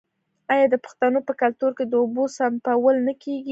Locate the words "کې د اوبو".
1.77-2.23